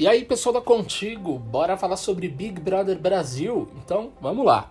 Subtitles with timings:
[0.00, 3.68] E aí, pessoal da Contigo, bora falar sobre Big Brother Brasil?
[3.84, 4.70] Então, vamos lá.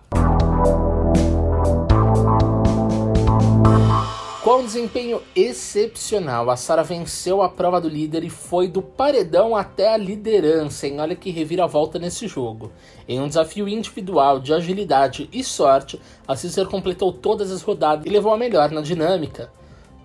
[4.42, 9.54] Com um desempenho excepcional, a Sara venceu a prova do líder e foi do paredão
[9.54, 10.98] até a liderança, hein?
[10.98, 12.72] Olha que reviravolta nesse jogo.
[13.06, 18.08] Em um desafio individual de agilidade e sorte, a Cícero completou todas as rodadas e
[18.08, 19.52] levou a melhor na dinâmica.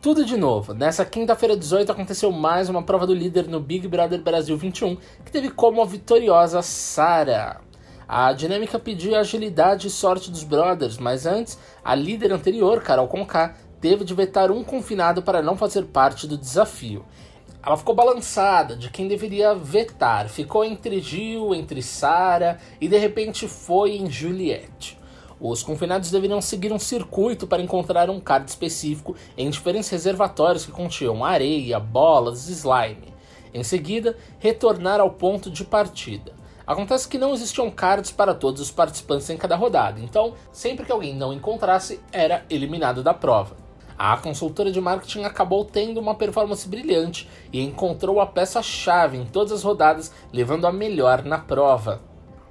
[0.05, 0.71] Tudo de novo.
[0.71, 5.31] Nessa quinta-feira 18 aconteceu mais uma prova do líder no Big Brother Brasil 21, que
[5.31, 7.59] teve como a vitoriosa Sara.
[8.07, 13.55] A dinâmica pedia agilidade e sorte dos brothers, mas antes, a líder anterior, Carol Conká,
[13.81, 17.03] teve de vetar um confinado para não fazer parte do desafio.
[17.65, 23.47] Ela ficou balançada de quem deveria vetar, ficou entre Gil, entre Sara e de repente
[23.47, 24.99] foi em Juliette.
[25.39, 30.71] Os confinados deveriam seguir um circuito para encontrar um card específico em diferentes reservatórios que
[30.71, 33.13] continham areia, bolas e slime.
[33.53, 36.33] Em seguida, retornar ao ponto de partida.
[36.65, 40.91] Acontece que não existiam cards para todos os participantes em cada rodada, então sempre que
[40.91, 43.55] alguém não encontrasse, era eliminado da prova.
[43.97, 49.53] A consultora de marketing acabou tendo uma performance brilhante e encontrou a peça-chave em todas
[49.53, 52.01] as rodadas, levando a melhor na prova.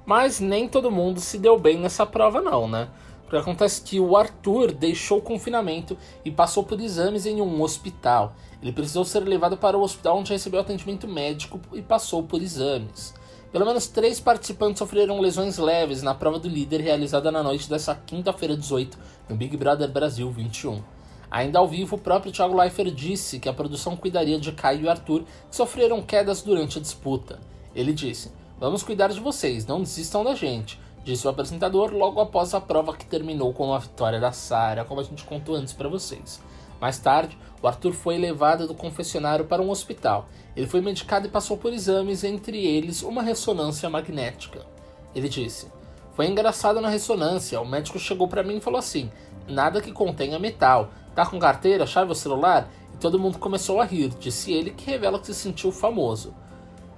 [0.05, 2.89] Mas nem todo mundo se deu bem nessa prova não, né?
[3.23, 8.35] Porque acontece que o Arthur deixou o confinamento e passou por exames em um hospital.
[8.61, 13.15] Ele precisou ser levado para o hospital onde recebeu atendimento médico e passou por exames.
[13.51, 17.95] Pelo menos três participantes sofreram lesões leves na prova do líder realizada na noite dessa
[17.95, 18.97] quinta-feira 18
[19.29, 20.83] no Big Brother Brasil 21.
[21.31, 24.89] Ainda ao vivo, o próprio Thiago Leifert disse que a produção cuidaria de Caio e
[24.89, 27.39] Arthur, que sofreram quedas durante a disputa.
[27.73, 32.53] Ele disse: Vamos cuidar de vocês, não desistam da gente, disse o apresentador logo após
[32.53, 35.89] a prova que terminou com a vitória da Sara, como a gente contou antes para
[35.89, 36.41] vocês.
[36.79, 40.29] Mais tarde, o Arthur foi levado do confessionário para um hospital.
[40.55, 44.65] Ele foi medicado e passou por exames, entre eles uma ressonância magnética.
[45.13, 45.67] Ele disse:
[46.13, 47.59] Foi engraçado na ressonância.
[47.59, 49.11] O médico chegou para mim e falou assim:
[49.49, 50.89] Nada que contenha metal.
[51.13, 52.69] Tá com carteira, chave ou celular?
[52.93, 56.33] E todo mundo começou a rir, disse ele, que revela que se sentiu famoso.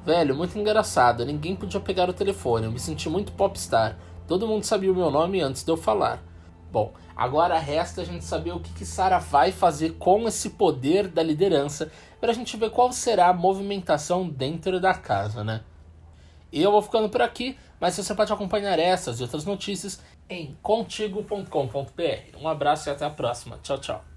[0.08, 1.26] Velho, muito engraçado.
[1.26, 2.66] Ninguém podia pegar o telefone.
[2.66, 3.98] Eu me senti muito popstar.
[4.26, 6.24] Todo mundo sabia o meu nome antes de eu falar.
[6.72, 11.10] Bom, agora resta a gente saber o que, que Sara vai fazer com esse poder
[11.10, 11.92] da liderança
[12.22, 15.60] para a gente ver qual será a movimentação dentro da casa, né?
[16.54, 22.38] Eu vou ficando por aqui, mas você pode acompanhar essas e outras notícias em contigo.com.br.
[22.42, 23.60] Um abraço e até a próxima.
[23.62, 24.17] Tchau, tchau.